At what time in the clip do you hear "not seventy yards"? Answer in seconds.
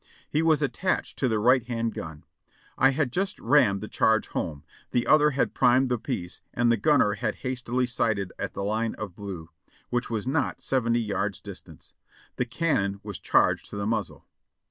10.25-11.39